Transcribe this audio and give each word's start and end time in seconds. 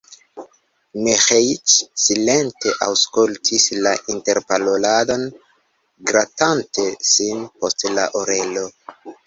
Miĥeiĉ 1.07 1.75
silente 2.03 2.73
aŭskultis 2.85 3.67
la 3.87 3.93
interparoladon, 4.15 5.29
gratante 6.13 6.89
sin 7.13 7.47
post 7.61 7.89
la 7.97 8.11
orelo. 8.25 8.69